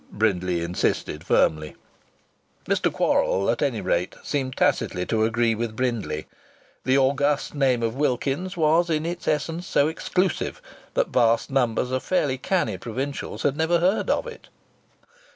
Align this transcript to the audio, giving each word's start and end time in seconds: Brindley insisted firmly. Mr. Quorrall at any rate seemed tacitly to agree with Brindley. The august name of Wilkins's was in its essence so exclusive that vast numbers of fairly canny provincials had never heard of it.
Brindley 0.11 0.61
insisted 0.63 1.23
firmly. 1.23 1.75
Mr. 2.65 2.91
Quorrall 2.91 3.51
at 3.51 3.61
any 3.61 3.81
rate 3.81 4.15
seemed 4.23 4.57
tacitly 4.57 5.05
to 5.05 5.23
agree 5.25 5.53
with 5.53 5.75
Brindley. 5.75 6.25
The 6.85 6.97
august 6.97 7.53
name 7.53 7.83
of 7.83 7.93
Wilkins's 7.93 8.57
was 8.57 8.89
in 8.89 9.05
its 9.05 9.27
essence 9.27 9.67
so 9.67 9.87
exclusive 9.87 10.59
that 10.95 11.09
vast 11.09 11.51
numbers 11.51 11.91
of 11.91 12.01
fairly 12.01 12.39
canny 12.39 12.79
provincials 12.79 13.43
had 13.43 13.55
never 13.55 13.77
heard 13.77 14.09
of 14.09 14.25
it. 14.25 14.49